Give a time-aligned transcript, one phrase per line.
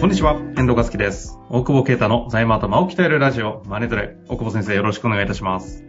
[0.00, 1.38] こんにちは、遠藤和樹です。
[1.50, 4.16] 大久保啓太の財務頭を鍛えるラジオ、マネトレ。
[4.28, 5.84] 大久保先生、よろしくお願いいたします。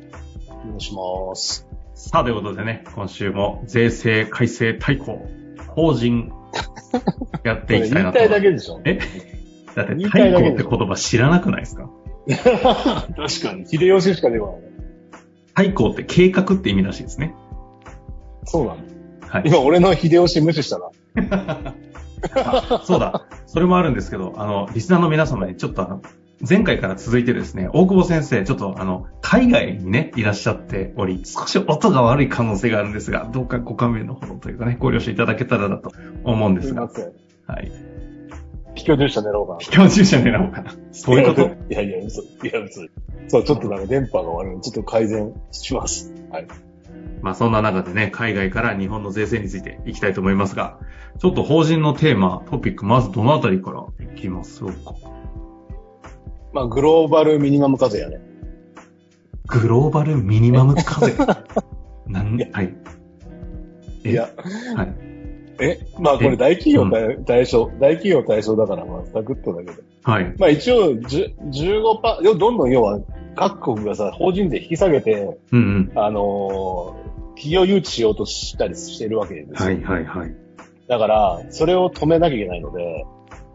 [0.48, 1.68] お願いします。
[1.94, 5.18] さあ、ということでね、今週も税制改正大綱、
[5.76, 6.32] 法人、
[7.44, 8.18] やっていきたいなと。
[8.18, 8.82] 言いたいだけでしょ。
[8.84, 9.00] え？
[9.76, 11.90] だって、大綱って言葉知らなくないですか？
[13.16, 13.68] 確かに。
[13.68, 14.50] 秀吉しか出ない。
[15.54, 17.36] 大綱って計画って意味らしいですね。
[18.46, 18.88] そうなん
[19.20, 19.28] だ。
[19.28, 19.44] はい。
[19.46, 20.90] 今俺の秀吉無視したな。
[22.36, 23.26] あそうだ。
[23.46, 26.02] それもあるんですけど、あの、リスナーの皆様にちょっとあの、
[26.48, 35.92] 前回から続いてですね、大久保先生、ちょっとあの、海外にね、いらっしゃっており、少し音が悪い可能性があるんですが、どうかご勘弁のほどというかね、ご了承いただけたらなと
[36.24, 37.12] 思うんですすが、いません。
[37.48, 37.72] はい。
[38.76, 39.60] 秘境住所狙おうかな。
[39.60, 40.72] 非教中者狙おうかな。
[40.94, 41.42] そういうこと？
[41.42, 42.22] いやいや、嘘。
[42.22, 42.82] いや、嘘。
[43.28, 46.14] そう、ちょっとなんか電波が悪いのでちょっと改善します。
[46.32, 46.48] はい。
[47.22, 50.80] まあそんな中でね、海外から日本の税制についていきたいと思いますが、
[51.20, 54.64] ちょっと法人のテーマ、トピック、まずどのあたりからいきます？
[54.66, 54.72] か
[56.54, 58.22] まあ、グローバルミニマム課税やね。
[59.48, 61.14] グローバルミニマム課税？
[62.08, 62.74] なんいやはい。
[64.04, 64.30] えいや、
[64.76, 64.96] はい。
[65.62, 69.74] え、まあこれ大企業対対象、大企業対象だから、まあ、サクッとだけど。
[70.04, 70.34] はい。
[70.40, 73.00] まあ一応、10 15%パー、よどんどん要は、
[73.36, 75.92] 各国がさ、法人税引き下げて、うんうん。
[75.96, 77.09] あのー
[77.40, 79.56] 企業誘致しようとしたりしてるわけですよ。
[79.56, 80.36] はいはいはい。
[80.90, 83.06] だから、それを止めなきゃいけないので、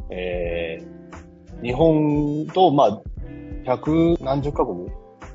[0.09, 3.03] えー、日本と、まあ、
[3.65, 4.89] 百何十カ国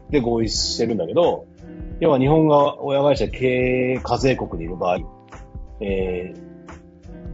[0.09, 1.45] で合意してるんだけど、
[1.99, 3.45] 要は日本が親会社経
[3.97, 4.97] 営課税国にいる場合、
[5.81, 6.33] え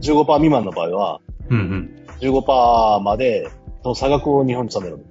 [0.00, 1.96] 15%未満の場合は、うんうん。
[2.20, 3.48] 15%まで、
[3.82, 5.04] その差額を日本に納めるの。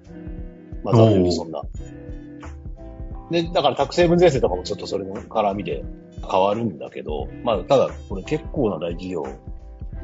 [0.84, 1.64] まあ、残念にそんな。
[3.32, 5.84] で、だから、タク成分税制とかもちょっとそれの絡みで
[6.30, 9.26] 変わるんだけど、まあ、ただ、これ結構な大企業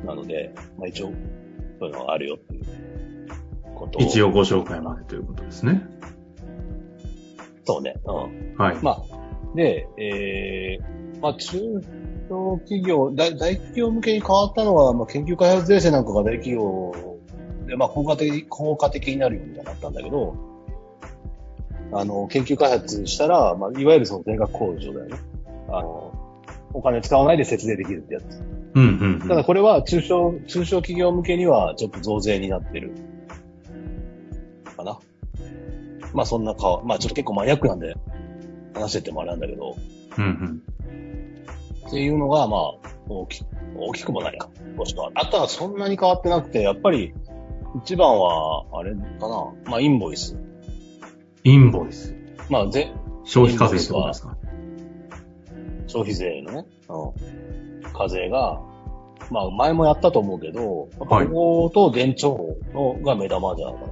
[0.06, 1.12] なので、まあ一応、
[1.80, 2.66] そういうのがあるよっていう
[3.76, 4.02] ことを。
[4.02, 5.84] 一応ご紹介までということですね。
[7.66, 7.96] そうね。
[8.06, 8.56] うん。
[8.58, 8.78] はい。
[8.82, 11.60] まあ、で、えー、まあ、中
[12.30, 16.92] 小企業、大大企業向けに変わったのは、まあ、研究開発税制なんかが大企業
[17.68, 20.36] で、まあ、効果的、効果的になるようにはなったんだけど、
[21.94, 25.18] あの、研究開発したら、まあ、いわゆるその全額控除だよね。
[25.70, 26.14] あの、
[26.74, 28.42] お金使わないで節税できるってやつ。
[28.74, 29.28] うんうんうん。
[29.28, 32.94] ただこれは中小、中小企業向けにはちょっと増税になってる。
[34.78, 35.00] かな。
[36.14, 37.96] まあそんなか、まあちょっと結構マニアックなんで
[38.74, 39.76] 話しててもあれなんだけど、
[40.18, 40.62] うんうん。
[41.88, 42.62] っていうのがまあ
[43.10, 43.44] 大き
[43.78, 44.50] 大きくもないか。
[44.76, 47.14] もしくはあとはそんなに変わってなくて、やっぱり
[47.84, 49.54] 一番は、あれかな。
[49.66, 50.38] まあインボイス。
[51.44, 52.16] インボイス。
[52.50, 52.92] まあぜ、
[53.24, 54.38] 消費課税ってことですか？
[55.88, 58.62] 消費税のね、うん、課税が、
[59.30, 63.88] まあ前もやったと思うけど、はいここと電帳のが目玉じゃないか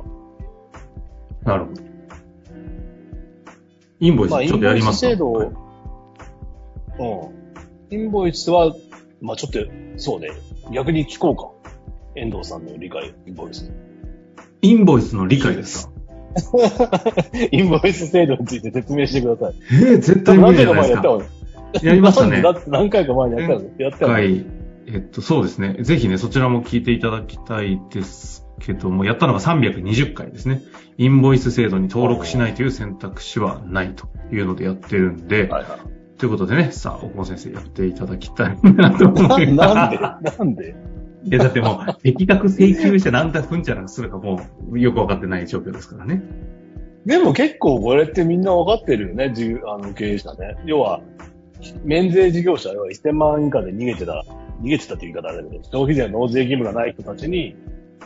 [1.46, 1.54] な。
[1.54, 1.82] なるほど。
[4.02, 5.10] インボイスまちょっンボイスとやりますか？
[5.10, 5.48] 制度を、はい
[7.90, 8.00] うん。
[8.00, 8.74] インボイスは、
[9.22, 9.60] まあちょっと、
[9.98, 10.30] そうね、
[10.74, 11.52] 逆に聞こうか。
[12.16, 13.72] 遠藤さんの理解、インボイス。
[14.62, 15.94] インボイスの理解ですか？
[17.52, 19.54] インボイス制度について説明してください。
[19.72, 21.20] えー、絶対無何理じゃないですか。
[21.84, 23.70] やりましたねだって何回か前にやったの？
[23.78, 24.46] やったの回、
[24.88, 25.78] えっと、そうですね。
[25.82, 30.62] ぜひね、そちらも聞いていただきたいですけども、やったのが320回ですね。
[30.98, 36.18] インボイス制度に登録しないという選択肢はないというのでやってるんで、はいはい。
[36.18, 39.66] ということでね、さあ、大久保先生やっていただきたいなと思います。
[39.66, 39.98] なんで？
[39.98, 40.76] なんで？
[41.30, 44.42] いや、だってもう、適格請求者なんだふんちゃらするかも
[44.72, 46.24] う、よくわかってない状況ですからね。
[47.06, 49.34] でも結構これってみんな分かってるよね、
[49.68, 50.56] あの経営者ね。
[50.66, 51.02] 要は、
[51.84, 54.26] 免税事業者要は1000万以下で逃げてた、
[54.62, 57.56] 逃げてたって言い方あれだけど、消費税納税義務がない人たちに、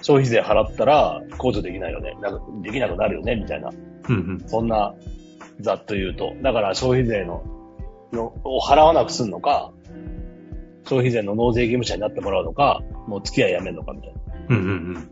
[0.01, 2.15] 消費税払ったら控除できないよね。
[2.21, 3.69] なんかできなくなるよね、みたいな。
[4.09, 4.43] うんうん。
[4.47, 4.93] そんな、
[5.61, 6.33] ざっと言うと。
[6.41, 7.43] だから消費税の、
[8.11, 9.71] の、を払わなくすんのか、
[10.85, 14.21] 消費税の納税義務者になってもらうのか、もう付き合いやめんのかみたいな。
[14.49, 15.09] うんうんうん。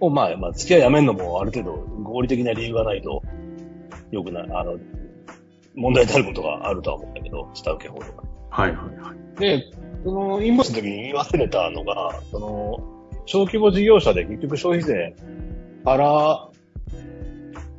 [0.00, 3.22] もうまあ、まあ、付き合いやめんのもある程度合理的な理由がないと、
[4.10, 4.78] よくない、あの、
[5.74, 8.22] 問題になることがあるとは思うんだけど、下請け法とか。
[8.50, 9.40] はいはいはい。
[9.40, 9.72] で、
[10.04, 12.94] その、インボイスの時に言い忘れたのが、その、
[13.26, 15.14] 小規模事業者で結局消費税
[15.84, 16.50] 払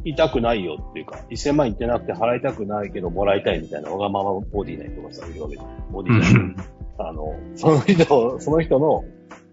[0.04, 5.92] いたくないよっていうか、1000万いってなくて払いたくないけどもらいたいみたいなわがままボディな人がさ、いるわけじゃん。
[5.92, 6.66] ボディない。
[7.04, 7.08] ん。
[7.08, 9.04] あの、その人、その人の、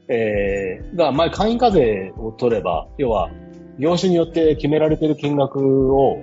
[0.08, 3.30] えー、が、前、会員課税を取れば、要は、
[3.78, 6.22] 業種によって決められてる金額を、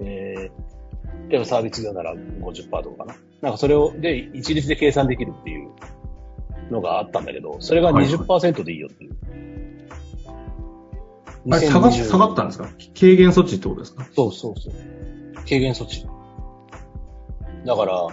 [0.00, 3.16] えー、例えばサービス業なら50%とかかな。
[3.40, 5.70] なんかそれを、で、一律で計算できるっていう
[6.70, 9.16] のがあったんだけど、それがはいはい20%でいいよっていう。
[11.50, 12.68] あれ下が下がったんですか？
[12.98, 14.06] 軽減措置ってことですか？
[14.14, 14.74] そうそうそう。
[15.48, 16.06] 軽減措置。
[17.66, 18.08] だから、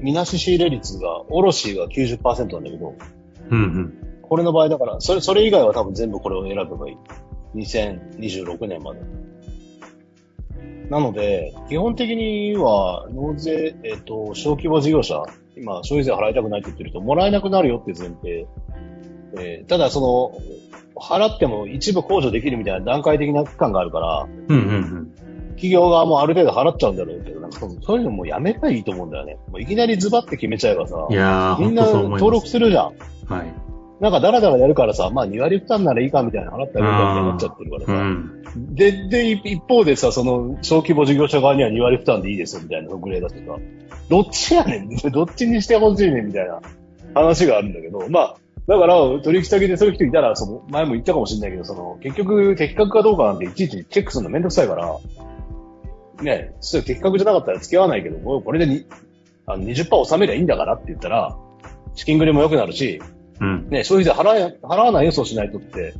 [0.00, 2.94] みなし仕入れ率が、卸が90%なんだけど、
[3.50, 3.94] うんうん。
[4.22, 6.96] これの場合だから、それ、それ以外は多分全部これを選べばいい。
[7.54, 9.00] 2026年まで。
[10.90, 15.22] なので、基本的には、納税、えっ、と、小規模事業者、
[15.56, 18.46] 今、消費税払いたくないって言ってる人、もらえなくなるよって前提。
[19.38, 20.32] えーただ、その、
[20.98, 25.14] 払っても一部控除できるみたいな段階的な期間があるから、うんうんうん。
[25.58, 29.36] 企業側もある程度払っちゃうんだろうけど、なんかそういうのもうやめたらいいと思うんだよね。
[29.50, 31.86] もういきなりズバって決めちゃえばさい、やー、みんな。
[31.86, 32.84] 登録するじゃん。
[33.32, 33.54] はい。
[34.00, 37.92] なんかダラダラやるからさ、まあ2割負担ならいいかみたいな払ったらいいかみたいになっちゃってるからうさ。
[38.04, 38.74] ん。
[38.74, 43.42] で、で、一一方でさ、その、小規模事業者側には2割負担でいいですよみたいな特例だとさ、
[44.08, 44.88] どっちやねん？
[45.12, 46.60] どっちにしてほしいねんみたいな
[47.14, 48.34] 話があるんだけど、まあ、
[48.68, 54.94] だから、取引先でそういう人いたら、その、前も言ったかもしれないけど、その、結局、的確かどうかなんていちいちチェックするのめんどくさいから、
[56.22, 58.86] ね、それ的確じゃなかったら付き合わないけど、これでに
[59.46, 61.36] あの20%納めりゃいいんだからって言ったら、
[61.94, 63.00] 資金繰りも良くなるし、
[63.40, 63.68] うん。
[63.68, 65.94] ね、消費税払え払わないよ、そうしないとって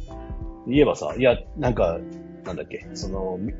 [0.67, 1.99] 言えばさ、いや、なんか、
[2.44, 3.55] なんだっけ、その、み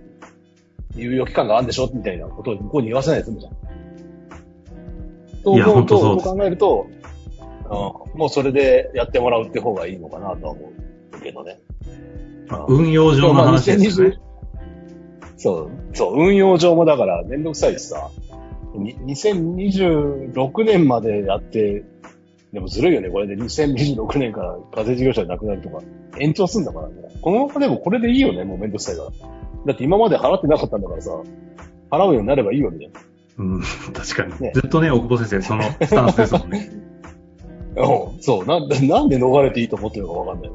[0.97, 3.53] 猶予期間があるんでしょみたいなことを向こうに言わせないで済むじゃん。
[5.45, 6.87] と思うと、そうそう考えると、
[7.65, 10.73] うん、もうそれでやってもらうって方がいいのかなとは思
[11.17, 11.61] うけどね。
[12.49, 14.19] まあ運用上の話ですよね。
[15.39, 18.11] そう、そう、運用上もだからめんどくさいしさ、
[18.75, 21.85] に2026年までやって、
[22.53, 25.81] でもずるいよね、これで2026年から課税事業者がなくなるとか、
[26.19, 26.95] 延長すんだからね。
[27.23, 29.11] このままでもこれでいいよね、もうめんどくさいから。
[29.67, 31.13] だって今まで払ってなかったんだからさ、
[31.91, 32.91] 払うようになればいいよね。
[33.39, 33.63] うん、
[33.93, 34.41] 確かに。
[34.41, 36.71] ねずっとね、大久保先生、そのスタンスですもんね。
[37.77, 40.51] うん、そう、なんで、 なんで逃れていいと思ってるのかわかんない。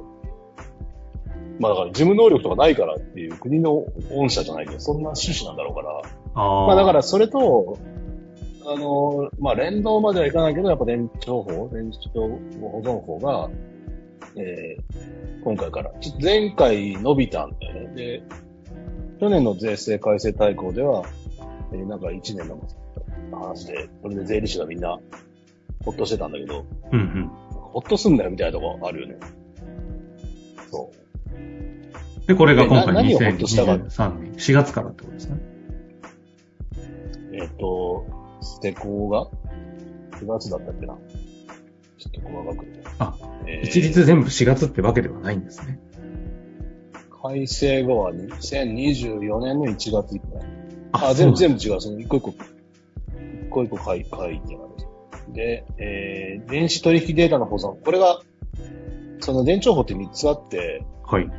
[1.60, 6.02] まあだから事務能力とかないからっていう国の御社じゃないけど、そんな趣旨なんだろうから。
[6.36, 6.68] ああ。
[6.68, 7.78] まあだからそれと、
[8.66, 12.22] あの、まあ連動まではいかないけど、やっぱ電情報、電子情
[12.60, 13.50] 報保存法が、
[14.36, 17.96] えー、今回から、ちょっと前回伸びたんだよね。
[17.96, 18.24] で、
[19.20, 21.04] 去年の税制改正大綱では、
[21.72, 22.60] えーなんか1年の
[23.32, 25.00] 話で、これで税理士がみんな、
[25.84, 27.28] ほっとしてたんだけど、うんうん。
[27.52, 29.18] ほっとすんだよみたいなとこあるよね。
[30.72, 31.03] そう。
[32.28, 35.38] で、これが今回でな何をほっとしたか？2023年4月からってことですね。
[37.34, 38.06] えっ、と、
[38.42, 39.28] 施工が
[40.20, 40.96] 9月だったっけな？
[41.98, 42.66] ちょっと細かく。
[43.00, 43.16] あ、
[43.48, 45.80] えー一律全部4月ってわけではないんですね。
[47.22, 51.10] 改正後は2024年の1月いっぱい。
[51.10, 51.82] あ、全部、全部違う。
[51.82, 52.36] その一個一個、一
[53.50, 55.34] 個一個書い書いてある。
[55.34, 57.82] で、えー、電子取引データの保存。
[57.84, 58.22] これが、
[59.20, 61.30] その電帳法って3つあって、はい。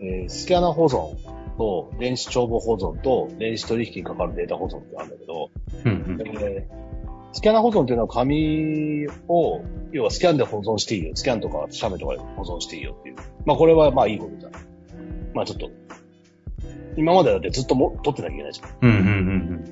[0.00, 1.16] えースキャナ保存
[1.56, 5.50] と、電子帳簿保存と、電子取引にかかるデータ保存ってあるんだけど、
[5.84, 6.20] うんうん。
[6.20, 6.86] えー
[7.32, 9.60] スキャナ保存っていうのは紙を、
[9.92, 11.12] 要はスキャンで保存していいよ。
[11.14, 13.16] スキャンとか写メとかで保存していいよっていう。
[13.44, 14.52] まあこれはまあいいことじゃん。
[15.34, 15.70] まあちょっと、
[16.96, 18.70] 今までだってずっとも取ってなきゃいけないじゃん。
[18.80, 19.64] うんうんうん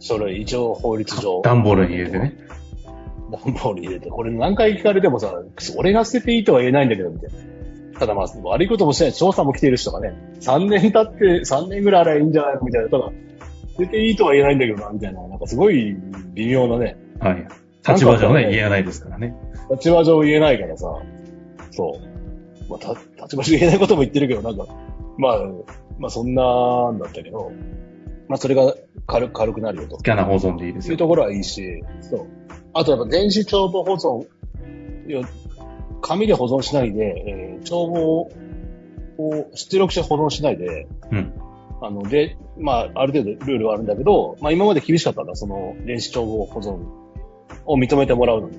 [0.00, 1.22] それ一応法律うん。
[1.22, 1.42] 上。
[1.42, 2.36] 段ボールに入れてね。
[3.30, 4.10] 段ボールに入れて。
[4.10, 5.40] これ何回聞かれてもさ、
[5.76, 7.53] 俺が捨てていいとは言えないんだけど、みたいな。
[7.98, 9.12] ただまあ、悪いこともしてない。
[9.12, 12.88] 調査も来ている人がね、3年経って、3年ぐらいあればいいんじゃないのみたいな。
[12.88, 13.12] ただ、
[13.72, 15.26] 捨てていいとは言えないんだけどな、みたいな。
[15.28, 15.96] なんかすごい
[16.34, 16.96] 微妙なね。
[17.20, 17.46] はい。
[17.86, 19.36] 立場上ね、言えないですからね。
[19.70, 20.86] 立場上言えないからさ、
[21.70, 22.70] そう。
[22.70, 24.66] まあ、た立場上言えないことも言ってるけど、なんか、
[25.18, 25.40] まあ、
[25.98, 27.52] まあそんなんだったけど、
[28.28, 28.74] まあそれが
[29.06, 30.02] 軽軽くなるよとス。
[30.02, 30.86] キャナ保存でいいですよ。
[30.86, 32.26] そういうところはいいし、そう。
[32.72, 34.26] あとやっぱ電子帳簿保存、
[35.06, 35.28] 要は
[36.04, 38.30] 紙で保存しないで、えー帳簿
[39.16, 41.32] を出力して保存しないで、うん。
[41.80, 46.78] あの、で、まあ、ある程度ルールはあるんだけど、まあ今まで厳しかったんだ、その電子帳簿保存
[47.64, 48.58] を認めてもらうのに。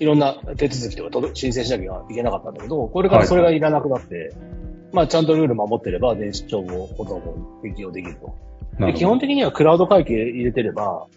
[0.00, 4.32] いろんな手続きとか届申請しなきゃいけなかったんだけど、これからそれがいらなくなって、
[4.92, 8.34] まあちゃんとルール守ってれば電子帳簿保存も適用できると。
[8.86, 11.08] で基本的にはクラウド会計入れてれば、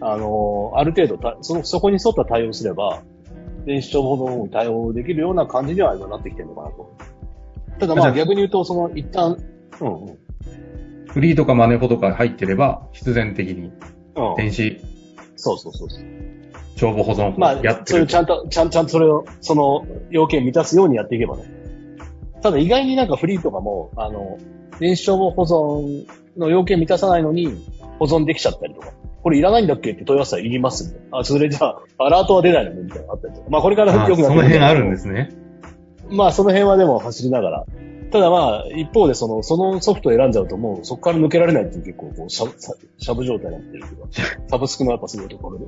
[0.00, 3.02] あの、ある程度たその、そこに沿った対応すれば、
[3.66, 6.96] 電子帳簿保存に対応できるような感じには今なってきてるのかなと。
[7.80, 9.36] ただまああ逆に言うと、その一旦、
[9.80, 10.18] うんうん。
[11.06, 13.72] フリーとかマネホとか入ってれば、必然的に
[14.14, 14.78] うん、電子
[15.36, 16.04] そうそうそうそう。
[16.76, 18.14] 帳簿保存まあ法やっ、てるそれをち。
[18.14, 21.44] ゃんと、ちゃん、ちゃんとそれを、その要件満たすようにやっていけばね。
[22.42, 24.38] ただ意外になんかフリーとかも、あの、
[24.80, 27.48] 電子帳簿保存の要件満たさないのに
[27.98, 28.92] 保存できちゃったりとか。
[29.22, 29.92] これいらないんだっけ？
[29.92, 31.18] って問い合わせたらいりますみたいな。
[31.18, 33.46] あ、それじゃあ、アラートは出ないのねみたいなのあったりとか。
[33.50, 35.30] まあこれからよくなってその辺あるんですね。
[36.10, 37.64] まあその辺はでも走りながら。
[38.10, 44.06] ただまあ、一方でその、そのソフトを選んじゃうともうそこから抜けられないっていう結構こう、しゃ、しゃしゃぶ状態になってるけど、
[44.50, 45.64] サブスクのやっぱすごいところで。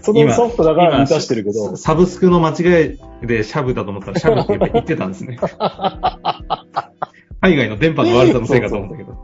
[0.00, 2.52] その今ソフトだから満たしてるけど、サブスクの間違
[2.94, 5.38] いでシャブだと思ったらシャブって言ってたんですね。
[7.42, 9.16] 海外の電波の悪さのせいかと思ったけど。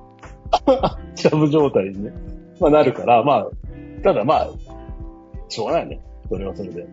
[1.14, 2.12] しゃぶ状態にね、
[2.60, 3.50] まあなるから、まあ、
[4.02, 4.50] ただまあ、
[5.48, 6.00] しょうがないね。
[6.28, 6.86] それはそれで。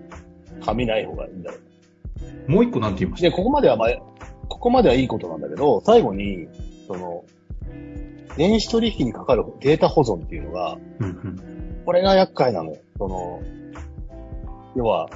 [0.63, 1.58] 紙ない方がいいんだろ
[2.48, 2.51] う。
[2.51, 3.89] もう一個なんて言いましで、ここまではまあ、
[4.50, 6.48] ここまではいいことなんだけど、最後に、
[6.88, 7.24] その、
[8.38, 11.84] 電子取引にかかるデータ保存っていうのが、たうんうん。
[11.86, 12.77] これが厄介なのよ。
[12.98, 13.41] その、
[14.75, 15.10] 要は、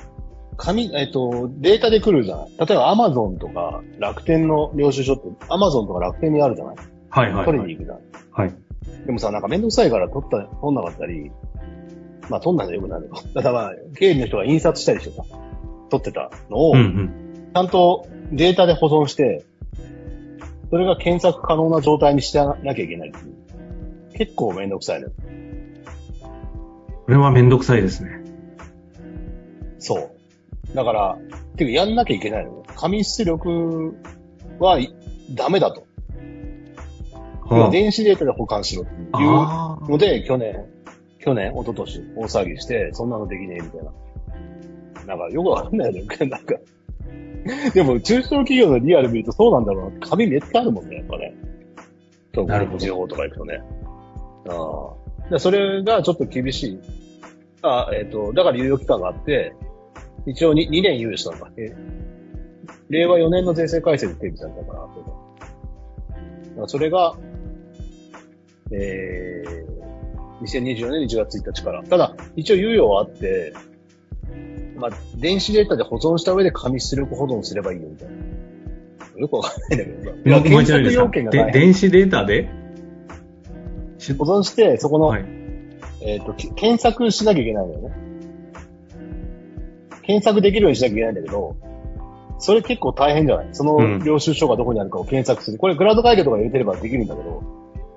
[0.57, 2.47] 紙、えっと、データで来るじゃない。
[2.67, 6.75] 例えば Amazon とか楽天の領収書って、Amazon とか楽天にあるじゃない。
[7.09, 7.45] はいはい、はい。
[7.45, 7.99] 取りに行くじゃん。
[8.31, 8.55] はい。
[9.05, 11.31] でもさ、なんかめんどくさいから取った、取んなかったり、
[12.29, 13.15] まあ取んないでよくなるの。
[13.33, 15.23] だからまあ、経理の人が印刷したりしてさ、
[15.89, 17.51] 取ってたのを、うんうん。
[17.53, 19.45] ちゃんとデータで保存して、
[20.69, 23.13] それが検索可能な状態にしてなきゃいけない。
[24.13, 25.13] 結構めんどくさいのよ。
[27.05, 28.21] これはめんどくさいですね。
[29.79, 30.75] そう。
[30.75, 31.17] だから、
[31.55, 32.63] ていうかやんなきゃいけないのよ。
[32.75, 33.95] 紙出力
[34.59, 34.93] はい
[35.33, 35.86] ダメだと。
[37.71, 40.65] 電子データで保管しろっていうあので、去年、
[41.19, 43.91] 去年、一昨年大騒ぎして、そんなのできねえみたいな。
[45.07, 46.07] なんかよくわかんないよね。
[46.27, 46.55] なんか。
[47.73, 50.07] でも、中小企業のリアル見るとそうなんだろうな。
[50.07, 51.33] 紙めっちゃあるもんね、やっぱね。
[52.33, 53.61] 特なるほどに地方とか行くとね。
[54.49, 54.91] あ
[55.27, 55.29] あ。
[55.29, 56.79] でそれがちょっと厳しい。
[57.61, 59.53] あえっ、と、だから猶予期間があって、
[60.25, 61.49] 一応 2, 2年猶予したんだ。
[61.57, 61.75] え
[62.89, 64.73] 令和4年の税制改正で定義されたか
[66.57, 67.15] らそれが、
[68.71, 71.83] えー、2024年1月1日から。
[71.83, 73.53] ただ、一応猶予はあって、
[74.75, 78.15] まあ、電子データで保存した上で紙出力保存すればいいよみたいな。
[79.17, 81.51] よくわかんないんだけどいいですか検索要件がでない。
[81.51, 82.49] 電子データで
[83.97, 85.25] し保存して、そこの、はい。
[86.01, 87.95] えっ、と、き検索しなきゃいけないのよね。
[90.03, 91.57] 検索できるようにしなきゃいけないんだけど、
[92.39, 93.49] それ結構大変じゃない？
[93.51, 95.57] そうんの領収書がどこにあるかを検索する。
[95.57, 97.41] これクラウド会計とか入れてればできるんだけど、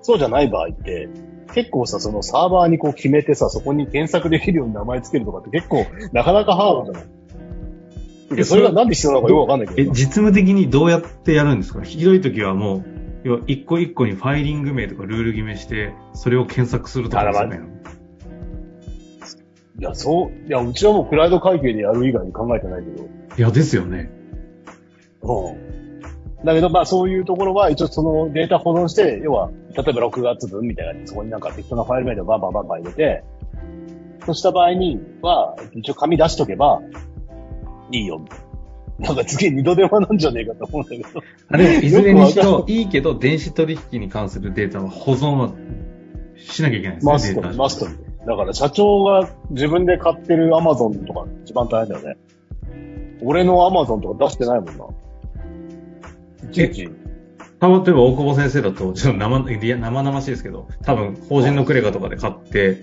[0.03, 1.09] そうじゃない場合って、
[1.55, 7.03] 結構さ、そのサーバーにこう決めてさ、そこに検索できるように名前つけるとかって結構、なかなかハードじゃ
[8.35, 8.45] ない？
[8.45, 9.91] それがなんで必要なのかよくわかんないけえ、ど。
[9.93, 11.83] 実務的にどうやってやるんですか？
[11.83, 12.85] ひどい時はもう、
[13.25, 17.61] 要は一個一個にファイリング名とかルール決めして、それを検索するとかですよね。
[19.79, 23.05] いや、そう、いや、うちはもうクラウド会計でやる以外に考えてないけど。
[23.05, 23.09] い
[23.41, 24.11] や、ですよね。
[25.23, 26.45] うん。
[26.45, 33.25] だけど、まあそういうところは一応そのデータ保存して、要は、例えば6月分みたいな感じでそこになんか適当なファイル名でバンバンバンバン入れて、
[34.27, 36.81] そうした場合には、一応紙出しとけば、
[37.91, 38.45] いいよ、みたいな。
[39.09, 41.23] なんか次二度手間なんじゃねえかと思うんだけど。
[41.49, 45.53] あれ、いずれにしろ、いいけど、電子取引に関するデータは保存は
[46.37, 47.13] しなきゃいけないですね。
[47.13, 47.95] マストに、マストに。
[48.27, 52.19] だから社長が自分で買ってるアマゾンとか一番大変だよね。
[53.23, 54.85] 俺のアマゾンとか出してないもんな。
[56.51, 56.91] いちいち。
[57.61, 62.83] 例えば、大久保先生だと、ちょっと生、生々しいですけど、多分、法人のクレカとかで買って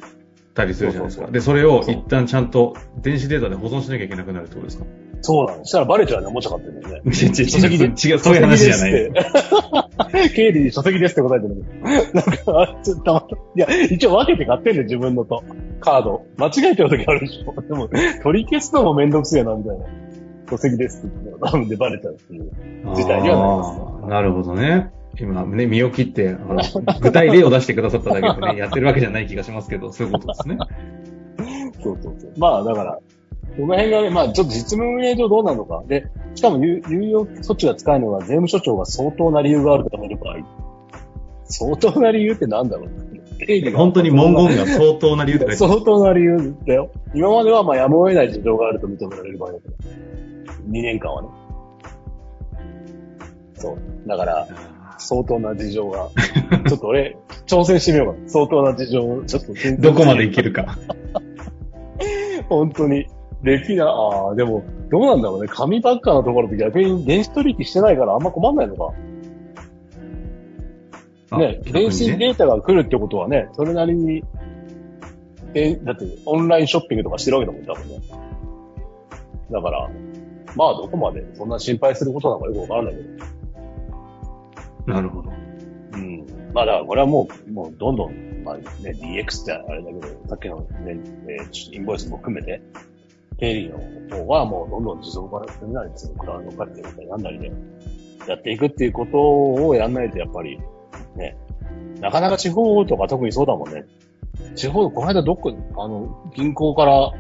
[0.54, 1.28] たりするじゃないですか。
[1.32, 4.86] で、それを一旦ちゃんと電子データで保存しなきゃいけなくなるってことですか？
[5.22, 5.66] そうなの。
[5.66, 7.02] したらバレちゃうね、おも ちゃ買ってるのにね。
[7.06, 9.12] 違う違うそういう話じゃないで
[10.22, 10.28] す。
[10.32, 10.36] い。
[10.36, 11.66] 経理に書籍ですって答えてる。
[12.14, 15.44] なんか、あちょっとたまたまいや、一応分けて買ってんだよ、自分のと。
[15.80, 16.22] カード。
[16.38, 17.62] 間違えてる時あるでしょ。
[17.62, 17.90] でも、
[18.24, 19.86] 取り消すのもめんどくせえな、みたいな。
[20.50, 21.16] 書籍ですって
[21.52, 22.52] 言っでバレちゃうっていう。
[22.96, 24.92] 事態にはなりますなるほどね。
[25.20, 26.36] 今ね、身を切って、
[27.02, 30.58] 具体例を出してくださっただけでね、やってるわけじゃない気がしますけど、そういうことですね。
[31.84, 32.34] そうそうそう。
[32.38, 33.00] まあ、だから、
[33.58, 35.84] この辺がね、まあ、ちょっと実務運営上どうなのか。
[35.88, 40.38] で、しかも有猶予措置が使えるのは税務署長が相当な理由があるとる場合。
[41.46, 42.90] 相当な理由ってなんだろう
[43.74, 46.92] 本当に文言が相当な理由って書いてある相当な理由だよ。
[47.14, 49.76] 今まではまあやむを得ない事情があると認められる場合だけど。
[50.70, 51.30] 2年間はね。
[53.56, 54.08] そう。
[54.08, 54.48] だから、
[55.00, 56.10] 相当な事情が。
[56.68, 58.30] ちょっと俺、挑戦してみようかな。
[58.30, 59.54] 相当な事情を、ちょっと。
[59.82, 60.78] どこまでいけるか。
[62.50, 63.08] 本当に。
[63.44, 65.48] できな、ああ、でも、どうなんだろうね。
[65.48, 68.94] 紙ばっかのところって逆に電子取引してないからあんま困んないのか。
[71.30, 74.24] あね、電子データが来るってことはね、それなりに、
[75.54, 78.00] え、だってオンラインショッピングとかしてるわけだもん、多分ね。
[79.52, 79.90] だから、
[80.58, 83.02] まあどこまでそんな心配することなのかよくわからないけ
[84.86, 84.94] ど。
[84.94, 85.32] なるほど。
[85.94, 86.26] うん。
[86.54, 92.62] まあだからこれはもう、もうどんどんまあね、DX ってあれだけど、さっきのね、えーインボイスも含めて、
[93.40, 93.78] 経理の
[94.18, 97.52] 方はもうどんどん自動化するなりですね、クラウド化っていうなんなりで、
[98.28, 100.58] やっていくっていうことをやんないとやっぱり、
[101.16, 101.38] ね、
[102.00, 103.86] なかなか地方とか特にそうだもんね。
[104.56, 107.12] 地方、この間どっか、あの、銀行から、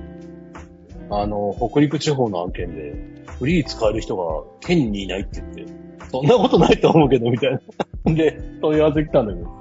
[1.09, 2.93] あの、北陸地方の案件で、
[3.39, 5.73] フリー使える人が県にいないって言って、
[6.11, 7.59] そんなことないと思うけど、みたい
[8.05, 8.13] な。
[8.13, 9.57] で、問い合わせ来たんだけど。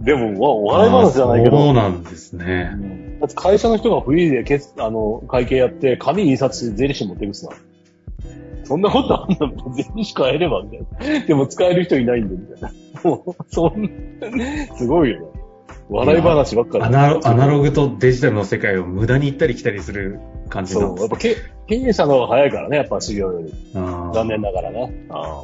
[0.00, 2.70] でも、わお笑い話じゃないけあーそうど、なんですね。
[3.20, 7.52] だって会社の人がフリーでけつあの会計やって、紙印刷して税理士持ってくすな。
[8.64, 9.74] そんなことあんの？
[9.74, 11.26] 税理士変えればみたいな。
[11.26, 12.72] でも使える人いないんで、みたいな。
[13.02, 13.90] もう、そん
[14.76, 15.26] すごいよね。
[15.90, 16.84] 笑い話ばっかり。
[16.84, 23.52] アナロアナログとデジタルの世界を無駄に行ったり来たりする感じそう、なんですやっぱ経経営者の方が早いからね、やっぱ修行より。
[23.74, 25.06] 残念ながらね。
[25.10, 25.42] あ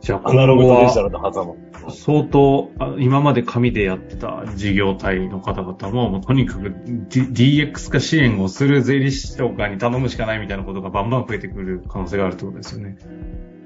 [0.00, 1.90] じゃあ、あアナログとデジタはルの狭間。
[1.90, 6.70] 相当、あ今まで紙でやってた事業体の方々も、もうとにかく
[7.08, 12.96] D- DX 化支援をする税理士とかに頼むしかないみたいなことがバンバン増えてくる可能性があるってことですよね。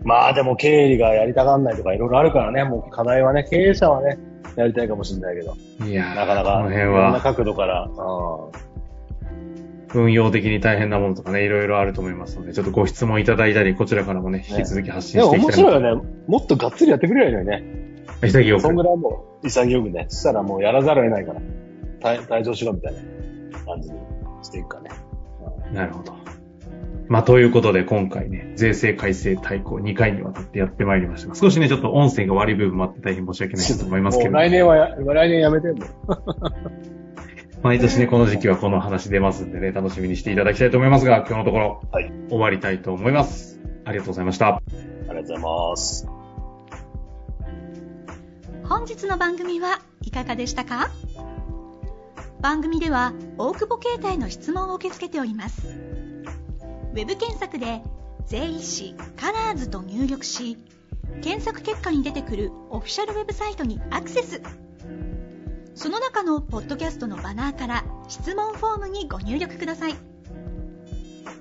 [0.04, 4.18] まあでも経理がやりたがんないとかいろいろあるからね、もう課題はね、経営者はね、
[4.56, 5.56] やりたいかもしれないけど、
[5.86, 8.48] いやーなかなか、この辺いろんなは角度から、あ
[9.94, 16.02] 運用的に大変なものとかね、いろいろあると思いますので、ちょっとご質問いただいたり、こちらからもね、引き続き発信していきたいな白いよね。
[16.26, 17.62] もっとがっつりやってくれるよね。
[18.22, 20.06] 潔くそんぐらいもう潔くね。
[20.08, 21.40] そしたらもうやらざるを得ないから、
[22.00, 23.98] 退退場しろみたいな感じに
[24.42, 24.90] していくかね。
[25.72, 26.21] なるほど。
[27.08, 35.86] まあ、ということで、今回ね、税制改正大綱2回にわたってやってまいりましたが、少しね、ちょっと音声が悪い部分もあって大変申し訳ないと思いますけれど来年はや、来年やめてんの。
[37.62, 43.60] 毎年ね、この時期はこの話出ますんでね、楽しみにしていただきたいと思いますが、今日のところ、はい終わりたいと思います。
[43.84, 44.48] ありがとうございました。
[44.48, 46.08] ありがとうございます。
[48.64, 50.90] 本日の番組はいかがでしたか？
[52.40, 55.78] 番組では大久保携帯の質問を受け付けております
[56.92, 57.82] ウェブ検索で
[58.26, 60.58] 「税理士カラーズと入力し
[61.22, 64.42] 検索結果に出てくるオフィシャルウェブサイトにアクセス。
[65.74, 69.94] その中のポッドキャストのバナーから質問フォームにご入力ください。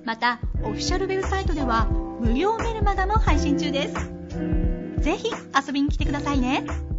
[0.04, 1.86] またオフィシャルウェブサイトでは
[2.20, 3.94] 無料メルマガも配信中です。
[5.00, 5.30] ぜひ
[5.66, 6.91] 遊びに来てくださいね。